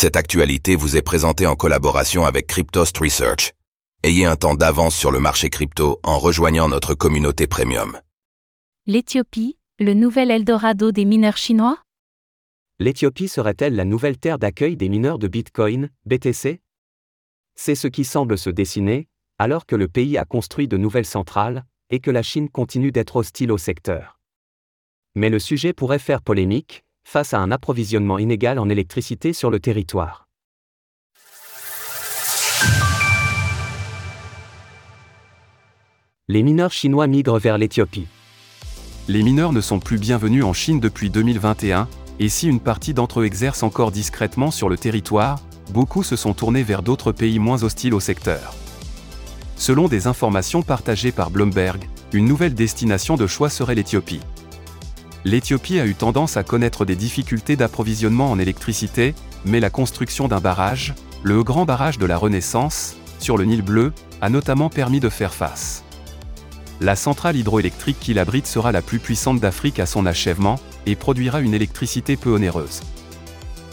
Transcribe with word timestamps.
Cette 0.00 0.16
actualité 0.16 0.76
vous 0.76 0.96
est 0.96 1.02
présentée 1.02 1.46
en 1.46 1.56
collaboration 1.56 2.24
avec 2.24 2.46
Cryptost 2.46 2.96
Research. 2.96 3.52
Ayez 4.02 4.24
un 4.24 4.34
temps 4.34 4.54
d'avance 4.54 4.96
sur 4.96 5.10
le 5.10 5.20
marché 5.20 5.50
crypto 5.50 6.00
en 6.02 6.18
rejoignant 6.18 6.70
notre 6.70 6.94
communauté 6.94 7.46
premium. 7.46 8.00
L'Éthiopie, 8.86 9.58
le 9.78 9.92
nouvel 9.92 10.30
Eldorado 10.30 10.90
des 10.90 11.04
mineurs 11.04 11.36
chinois? 11.36 11.82
L'Éthiopie 12.78 13.28
serait-elle 13.28 13.76
la 13.76 13.84
nouvelle 13.84 14.16
terre 14.16 14.38
d'accueil 14.38 14.74
des 14.74 14.88
mineurs 14.88 15.18
de 15.18 15.28
Bitcoin, 15.28 15.90
BTC 16.06 16.62
C'est 17.54 17.74
ce 17.74 17.86
qui 17.86 18.06
semble 18.06 18.38
se 18.38 18.48
dessiner, 18.48 19.06
alors 19.36 19.66
que 19.66 19.76
le 19.76 19.86
pays 19.86 20.16
a 20.16 20.24
construit 20.24 20.66
de 20.66 20.78
nouvelles 20.78 21.04
centrales, 21.04 21.66
et 21.90 22.00
que 22.00 22.10
la 22.10 22.22
Chine 22.22 22.48
continue 22.48 22.90
d'être 22.90 23.16
hostile 23.16 23.52
au 23.52 23.58
secteur. 23.58 24.18
Mais 25.14 25.28
le 25.28 25.38
sujet 25.38 25.74
pourrait 25.74 25.98
faire 25.98 26.22
polémique, 26.22 26.84
face 27.04 27.34
à 27.34 27.38
un 27.38 27.50
approvisionnement 27.50 28.18
inégal 28.18 28.58
en 28.58 28.68
électricité 28.68 29.32
sur 29.32 29.50
le 29.50 29.60
territoire. 29.60 30.28
Les 36.28 36.42
mineurs 36.42 36.72
chinois 36.72 37.08
migrent 37.08 37.40
vers 37.40 37.58
l'Éthiopie. 37.58 38.06
Les 39.08 39.24
mineurs 39.24 39.52
ne 39.52 39.60
sont 39.60 39.80
plus 39.80 39.98
bienvenus 39.98 40.44
en 40.44 40.52
Chine 40.52 40.78
depuis 40.78 41.10
2021, 41.10 41.88
et 42.20 42.28
si 42.28 42.46
une 42.46 42.60
partie 42.60 42.94
d'entre 42.94 43.20
eux 43.20 43.24
exerce 43.24 43.64
encore 43.64 43.90
discrètement 43.90 44.52
sur 44.52 44.68
le 44.68 44.78
territoire, 44.78 45.40
beaucoup 45.72 46.04
se 46.04 46.14
sont 46.14 46.32
tournés 46.32 46.62
vers 46.62 46.82
d'autres 46.82 47.10
pays 47.10 47.40
moins 47.40 47.64
hostiles 47.64 47.94
au 47.94 48.00
secteur. 48.00 48.54
Selon 49.56 49.88
des 49.88 50.06
informations 50.06 50.62
partagées 50.62 51.12
par 51.12 51.30
Bloomberg, 51.30 51.82
une 52.12 52.26
nouvelle 52.26 52.54
destination 52.54 53.16
de 53.16 53.26
choix 53.26 53.50
serait 53.50 53.74
l'Éthiopie. 53.74 54.20
L'Éthiopie 55.24 55.78
a 55.78 55.86
eu 55.86 55.94
tendance 55.94 56.36
à 56.36 56.44
connaître 56.44 56.84
des 56.84 56.96
difficultés 56.96 57.56
d'approvisionnement 57.56 58.30
en 58.30 58.38
électricité, 58.38 59.14
mais 59.44 59.60
la 59.60 59.68
construction 59.68 60.28
d'un 60.28 60.40
barrage, 60.40 60.94
le 61.22 61.42
grand 61.44 61.66
barrage 61.66 61.98
de 61.98 62.06
la 62.06 62.16
Renaissance, 62.16 62.96
sur 63.18 63.36
le 63.36 63.44
Nil 63.44 63.60
bleu, 63.60 63.92
a 64.22 64.30
notamment 64.30 64.70
permis 64.70 65.00
de 65.00 65.10
faire 65.10 65.34
face. 65.34 65.84
La 66.80 66.96
centrale 66.96 67.36
hydroélectrique 67.36 68.00
qui 68.00 68.14
l'abrite 68.14 68.46
sera 68.46 68.72
la 68.72 68.80
plus 68.80 68.98
puissante 68.98 69.40
d'Afrique 69.40 69.78
à 69.78 69.86
son 69.86 70.06
achèvement, 70.06 70.58
et 70.86 70.96
produira 70.96 71.40
une 71.40 71.52
électricité 71.52 72.16
peu 72.16 72.30
onéreuse. 72.30 72.80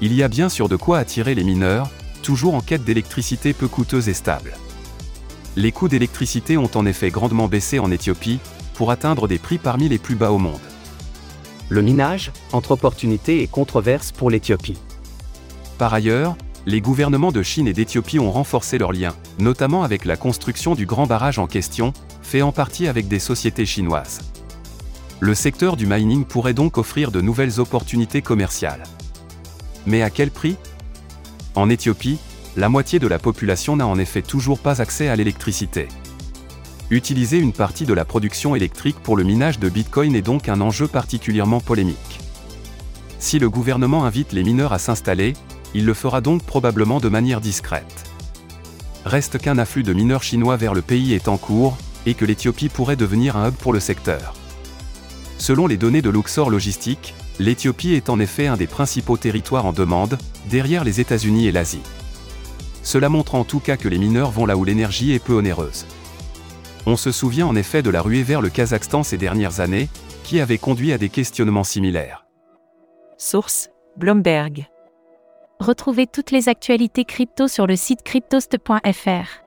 Il 0.00 0.12
y 0.12 0.24
a 0.24 0.28
bien 0.28 0.48
sûr 0.48 0.68
de 0.68 0.74
quoi 0.74 0.98
attirer 0.98 1.36
les 1.36 1.44
mineurs, 1.44 1.88
toujours 2.22 2.54
en 2.54 2.60
quête 2.60 2.82
d'électricité 2.82 3.52
peu 3.52 3.68
coûteuse 3.68 4.08
et 4.08 4.14
stable. 4.14 4.54
Les 5.54 5.70
coûts 5.70 5.88
d'électricité 5.88 6.56
ont 6.56 6.70
en 6.74 6.86
effet 6.86 7.10
grandement 7.10 7.46
baissé 7.46 7.78
en 7.78 7.92
Éthiopie, 7.92 8.40
pour 8.74 8.90
atteindre 8.90 9.28
des 9.28 9.38
prix 9.38 9.58
parmi 9.58 9.88
les 9.88 9.98
plus 9.98 10.16
bas 10.16 10.32
au 10.32 10.38
monde. 10.38 10.58
Le 11.70 11.82
minage, 11.82 12.32
entre 12.52 12.70
opportunités 12.70 13.42
et 13.42 13.46
controverses 13.46 14.10
pour 14.12 14.30
l'Éthiopie. 14.30 14.78
Par 15.76 15.92
ailleurs, 15.92 16.36
les 16.64 16.80
gouvernements 16.80 17.32
de 17.32 17.42
Chine 17.42 17.68
et 17.68 17.72
d'Éthiopie 17.72 18.18
ont 18.18 18.30
renforcé 18.30 18.78
leurs 18.78 18.92
liens, 18.92 19.14
notamment 19.38 19.82
avec 19.82 20.04
la 20.04 20.16
construction 20.16 20.74
du 20.74 20.86
grand 20.86 21.06
barrage 21.06 21.38
en 21.38 21.46
question, 21.46 21.92
fait 22.22 22.42
en 22.42 22.52
partie 22.52 22.88
avec 22.88 23.06
des 23.06 23.18
sociétés 23.18 23.66
chinoises. 23.66 24.20
Le 25.20 25.34
secteur 25.34 25.76
du 25.76 25.86
mining 25.86 26.24
pourrait 26.24 26.54
donc 26.54 26.78
offrir 26.78 27.10
de 27.10 27.20
nouvelles 27.20 27.60
opportunités 27.60 28.22
commerciales. 28.22 28.84
Mais 29.86 30.02
à 30.02 30.10
quel 30.10 30.30
prix? 30.30 30.56
En 31.54 31.68
Éthiopie, 31.68 32.18
la 32.56 32.68
moitié 32.68 32.98
de 32.98 33.08
la 33.08 33.18
population 33.18 33.76
n'a 33.76 33.86
en 33.86 33.98
effet 33.98 34.22
toujours 34.22 34.58
pas 34.58 34.80
accès 34.80 35.08
à 35.08 35.16
l'électricité. 35.16 35.88
Utiliser 36.90 37.36
une 37.36 37.52
partie 37.52 37.84
de 37.84 37.92
la 37.92 38.06
production 38.06 38.56
électrique 38.56 38.98
pour 39.02 39.16
le 39.16 39.22
minage 39.22 39.58
de 39.58 39.68
Bitcoin 39.68 40.14
est 40.14 40.22
donc 40.22 40.48
un 40.48 40.62
enjeu 40.62 40.88
particulièrement 40.88 41.60
polémique. 41.60 42.20
Si 43.18 43.38
le 43.38 43.50
gouvernement 43.50 44.06
invite 44.06 44.32
les 44.32 44.42
mineurs 44.42 44.72
à 44.72 44.78
s'installer, 44.78 45.34
il 45.74 45.84
le 45.84 45.92
fera 45.92 46.22
donc 46.22 46.42
probablement 46.44 46.98
de 46.98 47.10
manière 47.10 47.42
discrète. 47.42 48.10
Reste 49.04 49.36
qu'un 49.36 49.58
afflux 49.58 49.82
de 49.82 49.92
mineurs 49.92 50.22
chinois 50.22 50.56
vers 50.56 50.72
le 50.72 50.80
pays 50.80 51.12
est 51.12 51.28
en 51.28 51.36
cours, 51.36 51.76
et 52.06 52.14
que 52.14 52.24
l'Éthiopie 52.24 52.70
pourrait 52.70 52.96
devenir 52.96 53.36
un 53.36 53.48
hub 53.48 53.54
pour 53.54 53.74
le 53.74 53.80
secteur. 53.80 54.32
Selon 55.36 55.66
les 55.66 55.76
données 55.76 56.00
de 56.00 56.08
Luxor 56.08 56.48
Logistique, 56.48 57.14
l'Éthiopie 57.38 57.92
est 57.92 58.08
en 58.08 58.18
effet 58.18 58.46
un 58.46 58.56
des 58.56 58.66
principaux 58.66 59.18
territoires 59.18 59.66
en 59.66 59.74
demande, 59.74 60.16
derrière 60.48 60.84
les 60.84 61.00
États-Unis 61.00 61.48
et 61.48 61.52
l'Asie. 61.52 61.82
Cela 62.82 63.10
montre 63.10 63.34
en 63.34 63.44
tout 63.44 63.60
cas 63.60 63.76
que 63.76 63.88
les 63.88 63.98
mineurs 63.98 64.30
vont 64.30 64.46
là 64.46 64.56
où 64.56 64.64
l'énergie 64.64 65.12
est 65.12 65.22
peu 65.22 65.34
onéreuse. 65.34 65.84
On 66.90 66.96
se 66.96 67.12
souvient 67.12 67.46
en 67.46 67.54
effet 67.54 67.82
de 67.82 67.90
la 67.90 68.00
ruée 68.00 68.22
vers 68.22 68.40
le 68.40 68.48
Kazakhstan 68.48 69.02
ces 69.02 69.18
dernières 69.18 69.60
années, 69.60 69.90
qui 70.24 70.40
avait 70.40 70.56
conduit 70.56 70.94
à 70.94 70.96
des 70.96 71.10
questionnements 71.10 71.62
similaires. 71.62 72.24
Source 73.18 73.68
Bloomberg. 73.98 74.68
Retrouvez 75.60 76.06
toutes 76.06 76.30
les 76.30 76.48
actualités 76.48 77.04
crypto 77.04 77.46
sur 77.46 77.66
le 77.66 77.76
site 77.76 78.02
cryptost.fr. 78.04 79.44